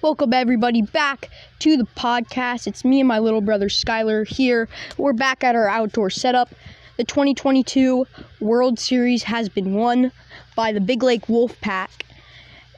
[0.00, 1.28] Welcome everybody back
[1.58, 2.68] to the podcast.
[2.68, 4.68] It's me and my little brother Skylar here.
[4.96, 6.50] We're back at our outdoor setup.
[6.98, 8.06] The 2022
[8.40, 10.12] World Series has been won
[10.54, 12.06] by the Big Lake Wolf Pack.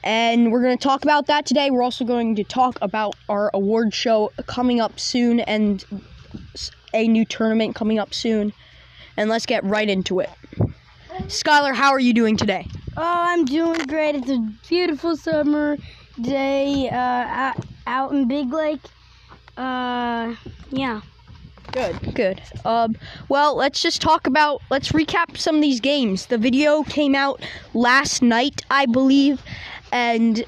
[0.03, 1.69] And we're going to talk about that today.
[1.69, 5.85] We're also going to talk about our award show coming up soon and
[6.91, 8.51] a new tournament coming up soon.
[9.15, 10.31] And let's get right into it.
[11.27, 12.65] Skylar, how are you doing today?
[12.97, 14.15] Oh, I'm doing great.
[14.15, 15.77] It's a beautiful summer
[16.21, 18.81] day uh, out, out in Big Lake.
[19.57, 20.35] Uh,
[20.71, 21.01] yeah.
[21.71, 22.41] Good, good.
[22.65, 22.95] Um,
[23.29, 26.25] well, let's just talk about, let's recap some of these games.
[26.25, 27.41] The video came out
[27.73, 29.41] last night, I believe,
[29.91, 30.43] and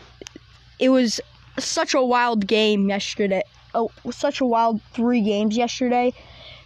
[0.80, 1.22] it was
[1.58, 3.44] such a wild game yesterday.
[3.74, 6.14] Oh, such a wild three games yesterday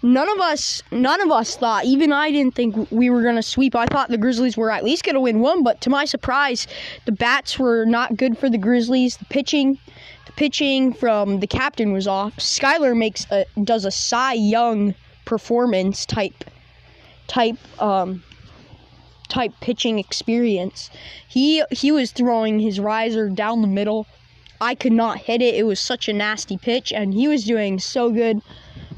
[0.07, 3.43] none of us none of us thought even i didn't think we were going to
[3.43, 3.75] sweep.
[3.75, 6.65] I thought the grizzlies were at least going to win one but to my surprise
[7.05, 9.17] the bats were not good for the grizzlies.
[9.17, 9.77] The pitching
[10.25, 12.37] the pitching from the captain was off.
[12.37, 14.95] Skylar makes a does a cy young
[15.25, 16.45] performance type
[17.27, 18.23] type um
[19.27, 20.89] type pitching experience.
[21.27, 24.07] He he was throwing his riser down the middle.
[24.61, 25.55] I could not hit it.
[25.55, 28.41] It was such a nasty pitch and he was doing so good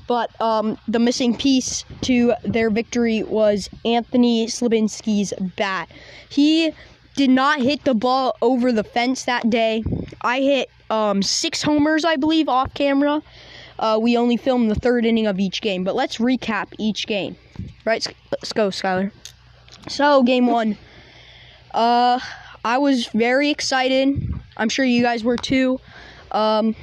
[0.10, 5.88] but um, the missing piece to their victory was Anthony Slabinski's bat.
[6.30, 6.72] He
[7.16, 9.84] did not hit the ball over the fence that day.
[10.22, 13.22] I hit um, six homers, I believe, off camera.
[13.78, 17.36] Uh, we only filmed the third inning of each game, but let's recap each game.
[17.86, 19.12] Right, let's go, Skylar.
[19.90, 20.76] So, game one.
[21.72, 22.20] Uh,
[22.66, 24.34] I was very excited.
[24.58, 25.80] I'm sure you guys were too.
[26.32, 26.76] Um,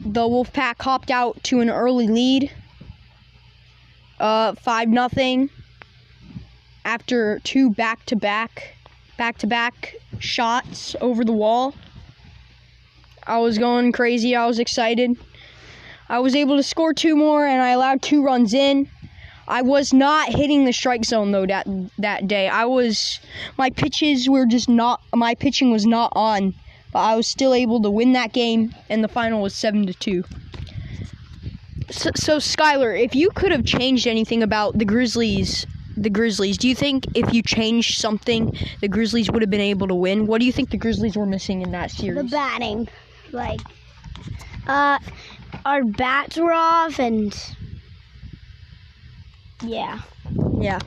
[0.00, 2.50] the Wolfpack hopped out to an early lead.
[4.18, 5.50] Uh, five nothing.
[6.84, 8.74] After two back to back,
[9.16, 11.74] back to back shots over the wall.
[13.26, 14.34] I was going crazy.
[14.34, 15.16] I was excited.
[16.08, 18.88] I was able to score two more, and I allowed two runs in.
[19.46, 21.66] I was not hitting the strike zone though that
[21.98, 22.48] that day.
[22.48, 23.18] I was
[23.56, 26.54] my pitches were just not my pitching was not on
[26.92, 29.94] but I was still able to win that game, and the final was seven to
[29.94, 30.24] two.
[31.90, 35.66] So, so Skylar, if you could have changed anything about the Grizzlies,
[35.96, 39.88] the Grizzlies, do you think if you changed something, the Grizzlies would have been able
[39.88, 40.26] to win?
[40.26, 42.22] What do you think the Grizzlies were missing in that series?
[42.22, 42.88] The batting,
[43.32, 43.60] like,
[44.66, 44.98] uh,
[45.64, 47.34] our bats were off, and
[49.62, 50.00] yeah.
[50.60, 50.78] Yeah.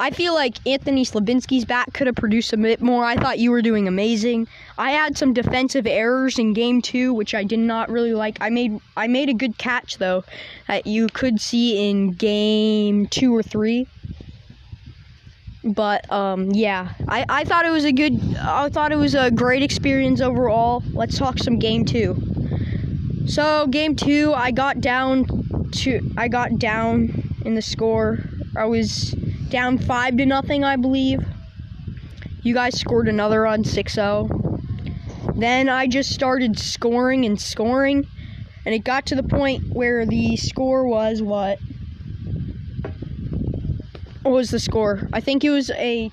[0.00, 3.04] I feel like Anthony Slavinsky's bat could have produced a bit more.
[3.04, 4.46] I thought you were doing amazing.
[4.78, 8.38] I had some defensive errors in game two, which I did not really like.
[8.40, 10.22] I made I made a good catch though,
[10.68, 13.88] that you could see in game two or three.
[15.64, 18.36] But um, yeah, I, I thought it was a good.
[18.40, 20.84] I thought it was a great experience overall.
[20.92, 22.16] Let's talk some game two.
[23.26, 25.26] So game two, I got down
[25.72, 28.20] to I got down in the score.
[28.56, 29.14] I was
[29.50, 31.24] down five to nothing, I believe.
[32.42, 34.28] You guys scored another on 6 0.
[35.34, 38.06] Then I just started scoring and scoring,
[38.64, 41.58] and it got to the point where the score was what?
[44.22, 45.08] What was the score?
[45.12, 46.10] I think it was a.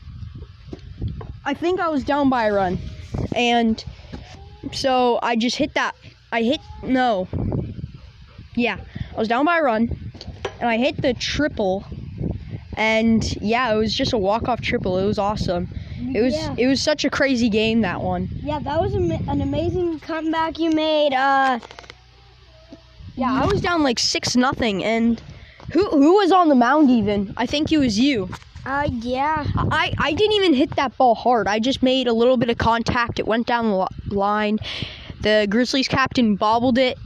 [1.44, 2.79] I think I was down by a run.
[3.35, 3.84] And
[4.72, 5.95] so I just hit that.
[6.31, 6.62] I hit.
[6.84, 7.28] No.
[8.56, 8.78] Yeah.
[9.13, 10.12] I was down by a run,
[10.59, 11.85] and I hit the triple
[12.75, 14.97] and yeah, it was just a walk off triple.
[14.97, 15.69] It was awesome.
[16.13, 16.56] It was yeah.
[16.58, 18.30] it was such a crazy game that one.
[18.44, 21.13] Yeah, that was an amazing comeback you made.
[21.13, 21.59] Uh,
[23.16, 25.22] yeah, I was down like six nothing, and
[25.72, 27.34] who who was on the mound even?
[27.38, 28.30] I think it was you.
[28.66, 29.46] Uh, yeah.
[29.56, 31.47] I I didn't even hit that ball hard.
[31.47, 33.19] I just made a little bit of contact.
[33.19, 34.59] It went down the line.
[35.22, 36.97] The Grizzlies captain bobbled it,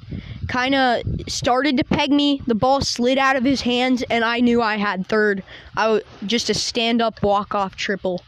[0.50, 2.42] kind of started to peg me.
[2.48, 5.44] The ball slid out of his hands, and I knew I had third.
[5.78, 8.22] I w- just a stand up walk off triple.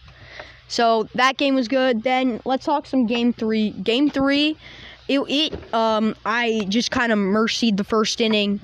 [0.69, 2.03] So that game was good.
[2.03, 3.71] Then let's talk some game three.
[3.71, 4.55] Game three,
[5.09, 8.61] it, it um I just kind of mercied the first inning.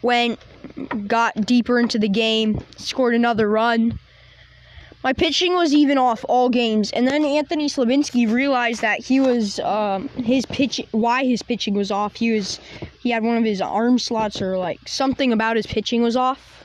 [0.00, 0.38] Went,
[1.06, 3.98] got deeper into the game, scored another run.
[5.06, 9.60] My pitching was even off all games, and then Anthony Slabinski realized that he was
[9.60, 10.84] um, his pitch.
[10.90, 12.16] Why his pitching was off?
[12.16, 12.58] He was
[13.04, 16.64] he had one of his arm slots or like something about his pitching was off.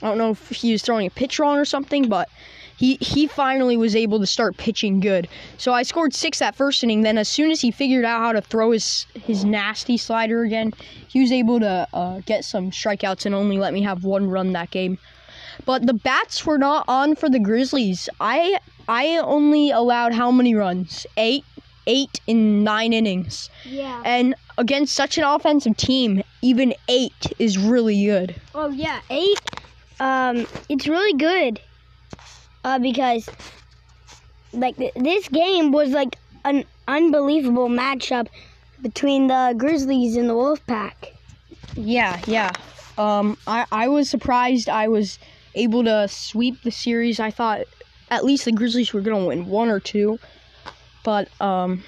[0.00, 2.28] I don't know if he was throwing a pitch wrong or something, but
[2.76, 5.26] he he finally was able to start pitching good.
[5.58, 7.00] So I scored six that first inning.
[7.00, 10.72] Then as soon as he figured out how to throw his his nasty slider again,
[11.08, 14.52] he was able to uh, get some strikeouts and only let me have one run
[14.52, 14.98] that game.
[15.64, 18.08] But the bats were not on for the Grizzlies.
[18.20, 18.58] I
[18.88, 21.06] I only allowed how many runs?
[21.16, 21.44] Eight.
[21.86, 23.50] eight in nine innings.
[23.64, 24.02] Yeah.
[24.04, 28.34] And against such an offensive team, even eight is really good.
[28.54, 29.40] Oh yeah, eight.
[29.98, 31.60] Um, it's really good.
[32.62, 33.28] Uh, because
[34.52, 38.28] like th- this game was like an unbelievable matchup
[38.82, 41.14] between the Grizzlies and the Wolfpack.
[41.74, 42.52] Yeah, yeah.
[42.98, 45.18] Um, I, I was surprised I was
[45.54, 47.20] able to sweep the series.
[47.20, 47.62] I thought
[48.10, 50.18] at least the Grizzlies were going to win one or two.
[51.04, 51.82] But, um,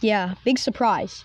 [0.00, 1.24] yeah, big surprise.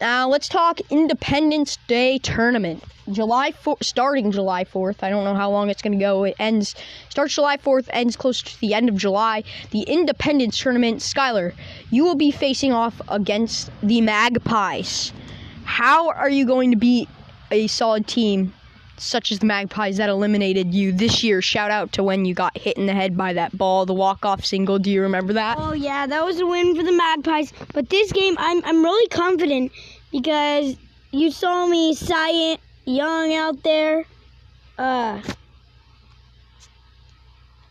[0.00, 2.82] Now let's talk Independence Day tournament.
[3.10, 5.02] July 4th, starting July 4th.
[5.02, 6.24] I don't know how long it's going to go.
[6.24, 6.74] It ends,
[7.08, 9.42] starts July 4th, ends close to the end of July.
[9.72, 11.00] The Independence tournament.
[11.00, 11.52] Skylar,
[11.90, 15.12] you will be facing off against the Magpies.
[15.64, 17.08] How are you going to beat
[17.50, 18.54] a solid team
[19.00, 21.40] such as the Magpies that eliminated you this year?
[21.40, 24.44] Shout out to when you got hit in the head by that ball, the walk-off
[24.44, 24.78] single.
[24.78, 25.56] Do you remember that?
[25.58, 27.52] Oh yeah, that was a win for the Magpies.
[27.72, 29.72] But this game, I'm I'm really confident
[30.12, 30.76] because
[31.12, 34.04] you saw me Cy Young out there.
[34.78, 35.20] Uh,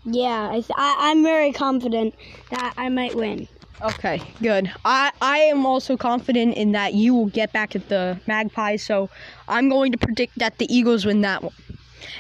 [0.06, 2.16] yeah, I, I I'm very confident
[2.50, 3.48] that I might win.
[3.82, 4.72] Okay, good.
[4.84, 9.10] I, I am also confident in that you will get back at the Magpies, so
[9.48, 11.54] I'm going to predict that the Eagles win that one.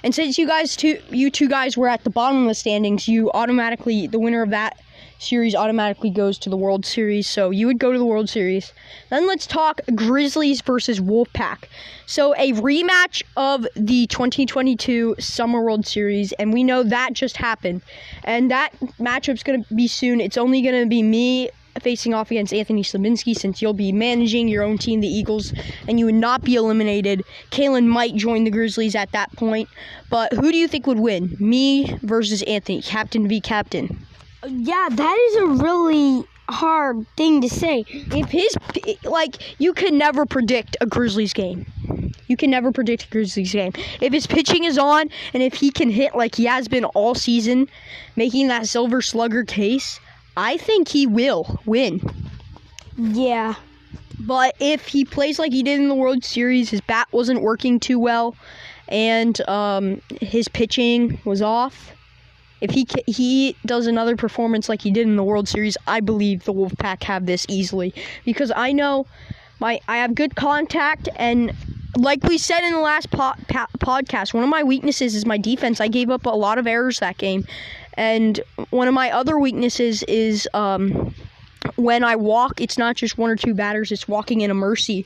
[0.03, 3.07] And since you guys two you two guys were at the bottom of the standings,
[3.07, 4.77] you automatically the winner of that
[5.19, 7.27] series automatically goes to the World Series.
[7.27, 8.73] So you would go to the World Series.
[9.09, 11.65] Then let's talk Grizzlies versus Wolfpack.
[12.07, 17.81] So a rematch of the 2022 Summer World Series, and we know that just happened.
[18.23, 20.19] And that matchup's gonna be soon.
[20.21, 21.49] It's only gonna be me
[21.81, 25.53] facing off against Anthony Slavinsky since you'll be managing your own team, the Eagles,
[25.87, 27.23] and you would not be eliminated.
[27.51, 29.69] Kalen might join the Grizzlies at that point.
[30.09, 31.37] But who do you think would win?
[31.39, 34.05] Me versus Anthony, captain v captain.
[34.47, 37.85] Yeah, that is a really hard thing to say.
[37.89, 38.57] If his
[39.03, 41.65] like you can never predict a Grizzlies game.
[42.27, 43.73] You can never predict a Grizzlies game.
[44.01, 47.15] If his pitching is on and if he can hit like he has been all
[47.15, 47.67] season,
[48.15, 49.99] making that silver slugger case,
[50.37, 52.01] I think he will win.
[52.97, 53.55] Yeah.
[54.19, 57.79] But if he plays like he did in the World Series, his bat wasn't working
[57.79, 58.35] too well,
[58.89, 61.93] and um, his pitching was off.
[62.61, 66.43] If he he does another performance like he did in the World Series, I believe
[66.45, 67.93] the Wolfpack have this easily
[68.25, 69.07] because I know
[69.59, 71.51] my I have good contact and
[71.97, 75.37] like we said in the last po- pa- podcast, one of my weaknesses is my
[75.37, 75.81] defense.
[75.81, 77.45] I gave up a lot of errors that game,
[77.95, 78.39] and
[78.69, 81.13] one of my other weaknesses is um,
[81.75, 85.05] when I walk, it's not just one or two batters, it's walking in a mercy.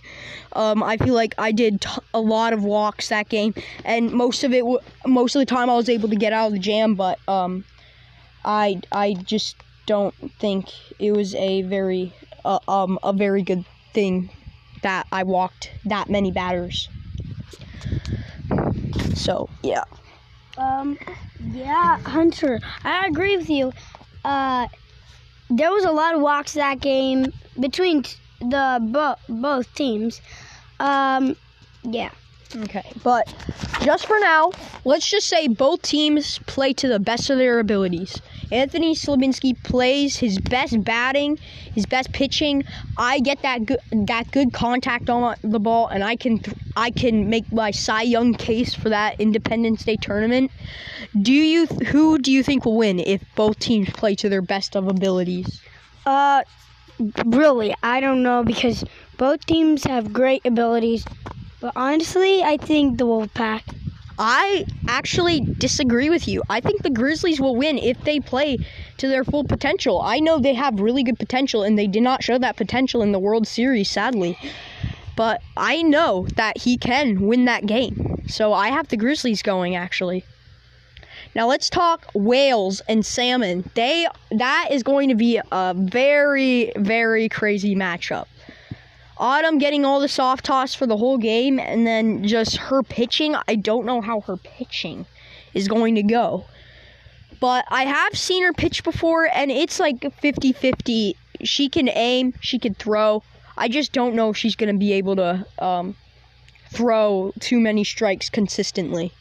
[0.54, 3.54] Um, I feel like I did t- a lot of walks that game,
[3.86, 6.48] and most of it, w- most of the time, I was able to get out
[6.48, 7.64] of the jam, but um,
[8.46, 9.56] I, I just
[9.86, 10.70] don't think
[11.00, 12.14] it was a very,
[12.46, 14.30] uh, um, a very good thing
[14.82, 16.90] that I walked that many batters.
[19.14, 19.84] So yeah.
[20.58, 21.00] Um,
[21.52, 23.74] yeah, Hunter, I agree with you.
[24.24, 24.68] Uh,
[25.50, 28.04] there was a lot of walks that game between
[28.40, 30.22] the bo- both teams.
[30.80, 31.36] Um,
[31.84, 32.12] yeah.
[32.56, 33.34] Okay, but
[33.82, 34.52] just for now,
[34.86, 38.22] let's just say both teams play to the best of their abilities.
[38.52, 41.38] Anthony Slavinsky plays his best batting,
[41.74, 42.64] his best pitching.
[42.98, 46.92] I get that good that good contact on the ball, and I can th- I
[46.92, 50.52] can make my Cy Young case for that Independence Day tournament.
[51.20, 54.44] Do you th- who do you think will win if both teams play to their
[54.44, 55.62] best of abilities?
[56.06, 56.44] Uh,
[57.26, 58.84] really, I don't know because
[59.18, 61.06] both teams have great abilities.
[61.64, 63.62] But honestly, I think the Wolfpack.
[64.20, 66.44] I actually disagree with you.
[66.50, 68.58] I think the Grizzlies will win if they play
[68.98, 70.02] to their full potential.
[70.02, 73.14] I know they have really good potential, and they did not show that potential in
[73.14, 74.38] the World Series, sadly.
[75.16, 78.22] But I know that he can win that game.
[78.28, 80.26] So I have the Grizzlies going, actually.
[81.34, 83.70] Now let's talk whales and salmon.
[83.74, 88.26] They that is going to be a very very crazy matchup.
[89.24, 93.38] Autumn getting all the soft toss for the whole game, and then just her pitching.
[93.48, 95.06] I don't know how her pitching
[95.54, 96.44] is going to go.
[97.40, 101.16] But I have seen her pitch before, and it's like 50 50.
[101.42, 103.24] She can aim, she can throw.
[103.58, 105.96] I just don't know if she's going to be able to um,
[106.72, 109.14] throw too many strikes consistently.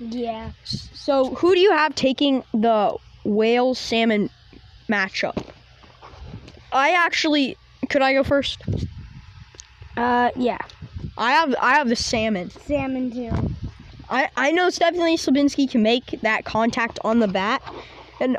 [0.00, 0.50] Yeah.
[0.64, 2.94] So, who do you have taking the
[3.24, 4.28] whale salmon
[4.86, 5.46] matchup?
[6.74, 7.56] I actually.
[7.88, 8.60] Could I go first?
[10.00, 10.56] Uh, yeah.
[11.18, 12.48] I have I have the salmon.
[12.48, 13.30] Salmon too.
[14.08, 17.62] I, I know Stephanie Slabinski can make that contact on the bat,
[18.18, 18.38] and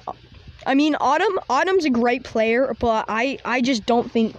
[0.65, 4.35] I mean, Autumn Autumn's a great player, but I I just don't think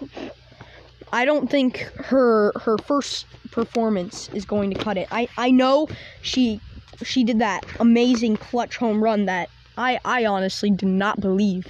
[1.12, 5.06] I don't think her her first performance is going to cut it.
[5.12, 5.86] I I know
[6.22, 6.60] she
[7.04, 9.48] she did that amazing clutch home run that
[9.78, 11.68] I I honestly did not believe.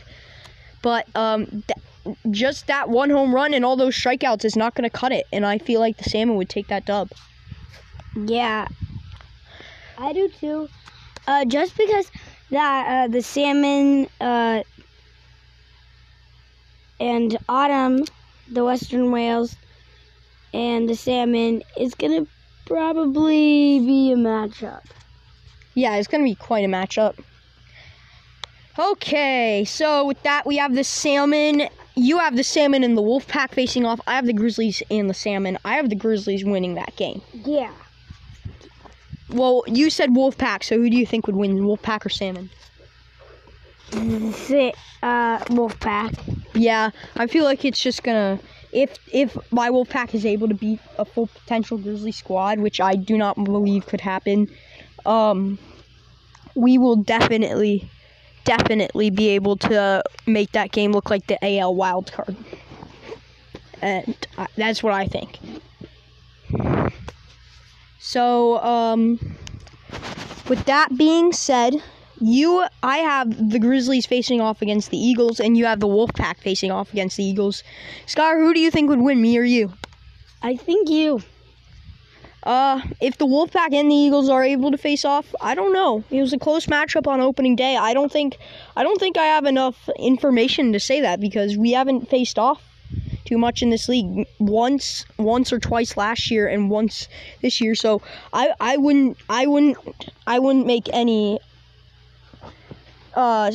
[0.83, 4.89] But um th- just that one home run and all those strikeouts is not going
[4.89, 7.11] to cut it and I feel like the Salmon would take that dub.
[8.17, 8.67] Yeah,
[9.97, 10.69] I do too.
[11.27, 12.11] Uh, just because
[12.51, 14.63] that uh, the salmon uh,
[16.99, 18.05] and autumn,
[18.51, 19.55] the western whales,
[20.53, 22.27] and the salmon is gonna
[22.67, 24.83] probably be a matchup.
[25.75, 27.19] Yeah, it's going to be quite a matchup.
[28.79, 31.69] Okay, so with that, we have the salmon.
[31.95, 34.01] You have the salmon and the wolf pack facing off.
[34.07, 35.59] I have the grizzlies and the salmon.
[35.65, 37.21] I have the grizzlies winning that game.
[37.33, 37.73] Yeah.
[39.29, 42.09] Well, you said wolf pack, so who do you think would win, wolf pack or
[42.09, 42.51] salmon?
[45.03, 46.15] Uh, wolf pack.
[46.55, 48.39] Yeah, I feel like it's just gonna.
[48.73, 52.81] If if my wolf pack is able to beat a full potential grizzly squad, which
[52.81, 54.49] I do not believe could happen,
[55.05, 55.59] um,
[56.55, 57.91] we will definitely,
[58.45, 62.37] definitely be able to make that game look like the AL wild card,
[63.81, 65.39] and uh, that's what I think.
[67.99, 69.19] So, um,
[70.49, 71.75] with that being said,
[72.21, 76.39] you, I have the Grizzlies facing off against the Eagles, and you have the Wolfpack
[76.39, 77.63] facing off against the Eagles.
[78.07, 79.73] Skylar, who do you think would win, me or you?
[80.43, 81.23] I think you.
[82.43, 86.03] Uh, if the Wolfpack and the Eagles are able to face off, I don't know.
[86.11, 87.77] It was a close matchup on opening day.
[87.77, 88.37] I don't think,
[88.77, 92.61] I don't think I have enough information to say that because we haven't faced off
[93.25, 94.27] too much in this league.
[94.41, 97.09] Once, once or twice last year, and once
[97.43, 97.77] this year.
[97.77, 99.79] So I, I wouldn't, I wouldn't,
[100.27, 101.39] I wouldn't make any.
[103.15, 103.53] Uh,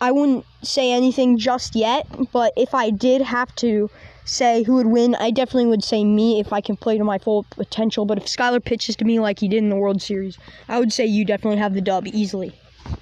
[0.00, 2.06] I wouldn't say anything just yet.
[2.30, 3.90] But if I did have to
[4.28, 7.18] say who would win, I definitely would say me if I can play to my
[7.18, 8.04] full potential.
[8.04, 10.92] But if Skylar pitches to me like he did in the World Series, I would
[10.92, 12.52] say you definitely have the dub easily.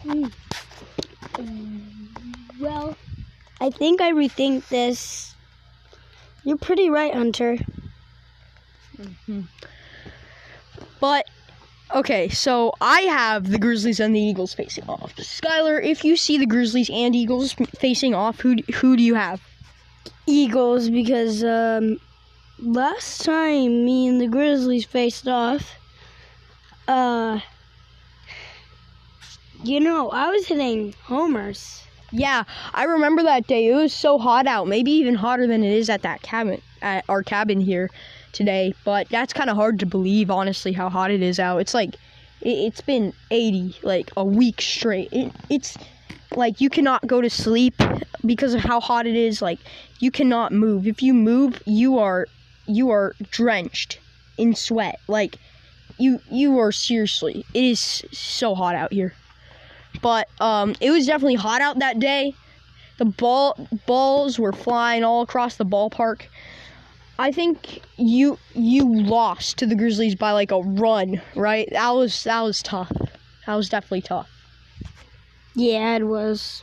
[0.03, 0.27] Hmm.
[2.61, 2.97] Well,
[3.61, 5.35] I think I rethink this.
[6.45, 7.59] You're pretty right, Hunter.
[8.99, 9.43] Mm-hmm.
[11.01, 11.27] But
[11.95, 15.15] okay, so I have the Grizzlies and the Eagles facing off.
[15.17, 19.43] Skylar, if you see the Grizzlies and Eagles facing off, who who do you have?
[20.27, 21.99] Eagles because um,
[22.59, 25.75] last time me and the Grizzlies faced off,
[26.89, 27.41] uh,
[29.63, 31.83] you know, I was hitting homers.
[32.13, 33.69] Yeah, I remember that day.
[33.69, 37.05] It was so hot out, maybe even hotter than it is at that cabin at
[37.09, 37.91] our cabin here
[38.33, 38.75] today.
[38.85, 41.59] But that's kind of hard to believe, honestly, how hot it is out.
[41.59, 41.95] It's like
[42.43, 45.09] it, it's been 80 like a week straight.
[45.13, 45.77] It, it's
[46.37, 47.75] like you cannot go to sleep
[48.25, 49.43] because of how hot it is.
[49.43, 49.59] Like
[49.99, 50.87] you cannot move.
[50.87, 52.27] If you move, you are
[52.67, 53.99] you are drenched
[54.37, 55.01] in sweat.
[55.09, 55.39] Like
[55.99, 57.45] you you are seriously.
[57.55, 57.81] It is
[58.13, 59.15] so hot out here.
[60.03, 62.35] But um, it was definitely hot out that day.
[62.99, 66.23] The ball balls were flying all across the ballpark.
[67.19, 71.69] I think you you lost to the Grizzlies by like a run, right?
[71.73, 72.93] That was that was tough.
[73.47, 74.29] That was definitely tough.
[75.57, 76.63] Yeah, it was.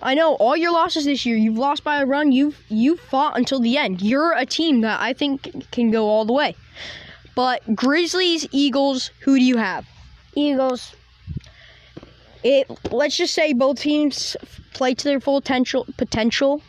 [0.00, 1.36] I know all your losses this year.
[1.36, 2.30] You've lost by a run.
[2.30, 4.00] You've you fought until the end.
[4.00, 6.54] You're a team that I think can go all the way.
[7.34, 9.88] But Grizzlies, Eagles, who do you have?
[10.36, 10.94] Eagles.
[12.44, 12.70] It.
[12.92, 14.36] Let's just say both teams
[14.72, 15.84] play to their full potential.
[15.96, 16.62] Potential.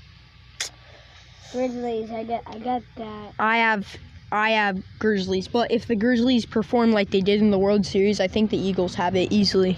[1.51, 2.09] Grizzlies.
[2.09, 2.41] I got.
[2.47, 3.33] I got that.
[3.37, 3.95] I have.
[4.31, 8.19] I have Grizzlies, but if the Grizzlies perform like they did in the World Series,
[8.19, 9.77] I think the Eagles have it easily.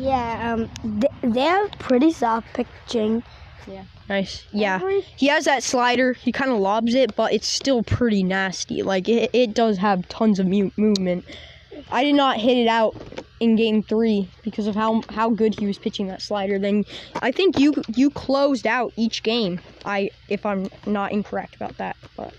[0.00, 0.54] Yeah.
[0.54, 0.70] Um.
[0.82, 3.22] They, they have pretty soft pitching.
[3.66, 3.84] Yeah.
[4.08, 4.46] Nice.
[4.50, 4.80] Yeah.
[5.16, 6.14] He has that slider.
[6.14, 8.82] He kind of lobs it, but it's still pretty nasty.
[8.82, 11.24] Like it, it does have tons of mu- movement.
[11.90, 12.96] I did not hit it out
[13.38, 16.58] in game three because of how how good he was pitching that slider.
[16.58, 16.84] Then
[17.22, 19.60] I think you you closed out each game.
[19.84, 22.34] I if I'm not incorrect about that, but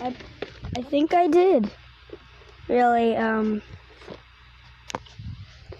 [0.00, 1.70] I think I did.
[2.68, 3.16] Really.
[3.16, 3.62] Um.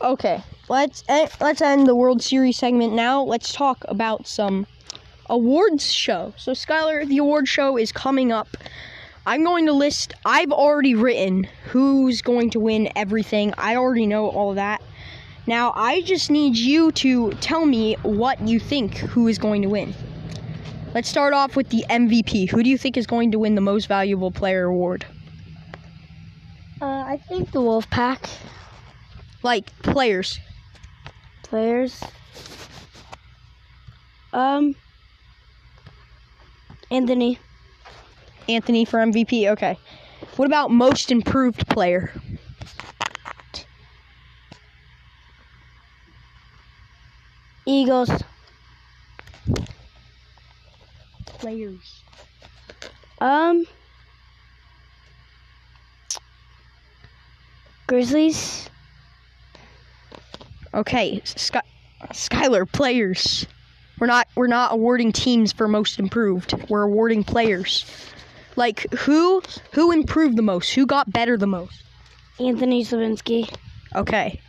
[0.00, 0.42] okay.
[0.70, 3.22] Let's eh, let's end the World Series segment now.
[3.22, 4.66] Let's talk about some
[5.30, 6.34] awards show.
[6.36, 8.48] So Skylar, the award show is coming up.
[9.26, 10.12] I'm going to list.
[10.26, 13.54] I've already written who's going to win everything.
[13.56, 14.82] I already know all of that.
[15.46, 19.68] Now I just need you to tell me what you think who is going to
[19.68, 19.94] win.
[20.94, 22.50] Let's start off with the MVP.
[22.50, 25.06] Who do you think is going to win the most valuable player award?
[26.82, 28.28] Uh, I think the Wolfpack
[29.42, 30.38] Like players.
[31.48, 32.02] Players.
[34.32, 34.74] Um,
[36.90, 37.38] Anthony.
[38.48, 39.48] Anthony for MVP.
[39.50, 39.78] Okay.
[40.36, 42.12] What about most improved player?
[47.66, 48.10] Eagles.
[51.26, 52.02] Players.
[53.20, 53.64] Um,
[57.86, 58.67] Grizzlies.
[60.78, 61.62] Okay, Sky-
[62.12, 63.46] Skylar players.
[63.98, 66.54] We're not we're not awarding teams for most improved.
[66.68, 67.84] We're awarding players.
[68.54, 69.42] Like who
[69.72, 70.70] who improved the most?
[70.74, 71.82] Who got better the most?
[72.38, 73.52] Anthony Slavinsky.
[73.96, 74.40] Okay.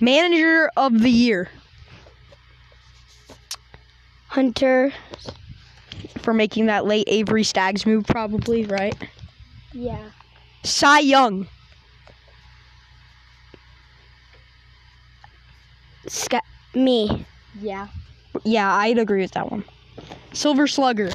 [0.00, 1.48] Manager of the year
[4.26, 4.92] Hunter.
[6.18, 8.96] for making that late Avery Staggs move probably, right?
[9.72, 10.10] Yeah.
[10.64, 11.46] Cy Young.
[16.12, 16.40] Sky.
[16.74, 17.24] Me.
[17.58, 17.88] Yeah.
[18.44, 19.64] Yeah, I'd agree with that one.
[20.34, 21.10] Silver Slugger.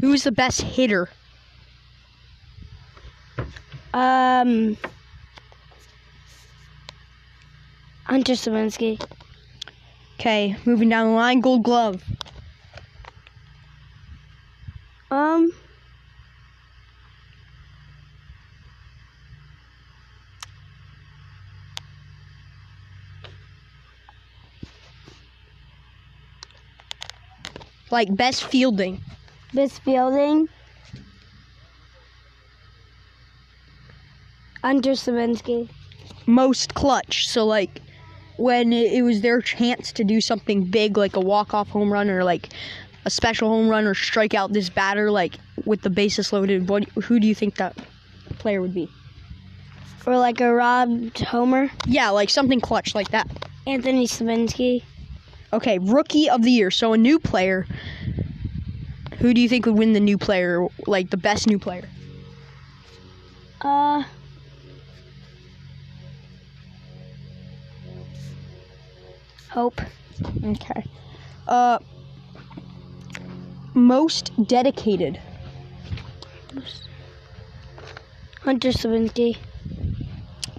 [0.00, 1.10] Who's the best hitter?
[3.92, 4.78] Um.
[8.04, 8.98] Hunter Slavinsky.
[10.18, 12.02] Okay, moving down the line, Gold Glove.
[15.10, 15.52] Um.
[27.90, 29.00] Like best fielding.
[29.52, 30.48] Best fielding.
[34.62, 35.68] Hunter Slavinsky.
[36.26, 37.26] most clutch.
[37.28, 37.80] So like
[38.36, 42.24] when it was their chance to do something big, like a walk-off home run or
[42.24, 42.48] like
[43.04, 46.68] a special home run or strike out this batter, like with the bases loaded.
[46.68, 46.88] What?
[46.90, 47.76] Who do you think that
[48.38, 48.88] player would be?
[50.06, 51.70] Or like a robbed homer.
[51.86, 53.28] Yeah, like something clutch like that.
[53.66, 54.82] Anthony Slavinsky.
[55.52, 56.70] Okay, rookie of the year.
[56.70, 57.66] So a new player.
[59.18, 61.88] Who do you think would win the new player, like the best new player?
[63.60, 64.04] Uh.
[69.50, 69.80] Hope.
[70.44, 70.84] Okay.
[71.48, 71.78] Uh,
[73.74, 75.20] most dedicated.
[78.42, 79.36] Hunter Slavinsky.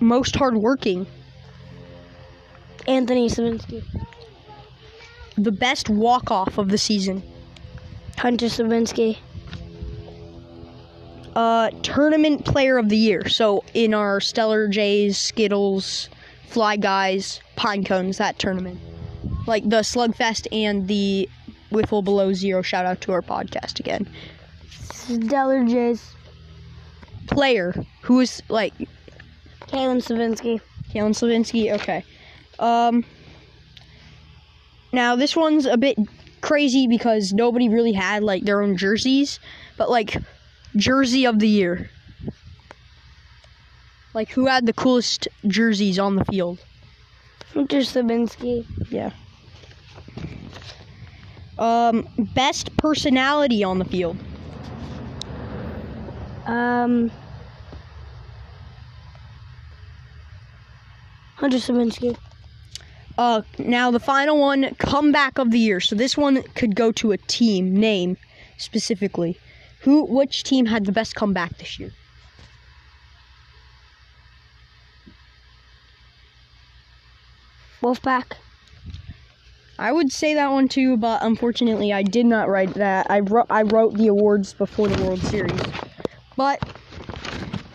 [0.02, 1.08] Most hardworking.
[2.88, 3.84] Anthony Slavinsky.
[5.38, 7.24] The best walk-off of the season.
[8.18, 9.18] Hunter Slavinsky.
[11.36, 13.28] uh, tournament player of the year.
[13.30, 16.10] So in our Stellar Jays, Skittles,
[16.48, 18.80] Fly Guys, Pine Cones, that tournament,
[19.48, 21.30] like the Slugfest and the
[21.72, 22.62] Wiffle Below Zero.
[22.62, 24.08] Shout out to our podcast again.
[24.70, 26.14] Stellar Jays.
[27.28, 28.74] Player who is like
[29.68, 30.60] Kalen Slavinsky.
[30.94, 31.72] Kalen Slavinsky.
[31.74, 32.04] Okay.
[32.60, 33.06] Um.
[34.94, 35.98] Now this one's a bit
[36.42, 39.40] crazy because nobody really had like their own jerseys,
[39.78, 40.18] but like
[40.76, 41.90] jersey of the year.
[44.14, 46.60] Like who had the coolest jerseys on the field?
[47.54, 48.66] Hunter Slavinsky.
[48.90, 49.12] Yeah.
[51.58, 54.18] Um, best personality on the field.
[56.46, 57.12] Um.
[61.36, 62.18] Hunter Slavinsky.
[63.22, 65.80] Uh, now the final one, comeback of the year.
[65.80, 68.18] So this one could go to a team name
[68.58, 69.38] specifically.
[69.82, 71.92] Who, which team had the best comeback this year?
[77.84, 78.38] Wolfpack.
[79.78, 83.06] I would say that one too, but unfortunately, I did not write that.
[83.12, 85.62] I wrote I wrote the awards before the World Series,
[86.36, 86.60] but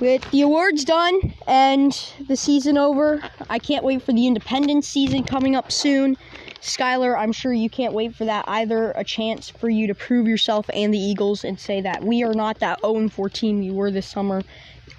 [0.01, 5.25] with the awards done and the season over, I can't wait for the Independence season
[5.25, 6.17] coming up soon.
[6.61, 8.91] Skylar, I'm sure you can't wait for that either.
[8.93, 12.35] A chance for you to prove yourself and the Eagles and say that we are
[12.35, 14.43] not that 0 4 team you were this summer,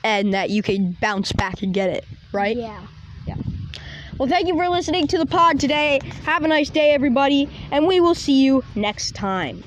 [0.03, 2.55] and that you can bounce back and get it right.
[2.55, 2.81] Yeah.
[3.25, 3.35] Yeah.
[4.17, 5.99] Well, thank you for listening to the pod today.
[6.23, 9.63] Have a nice day, everybody, and we will see you next time.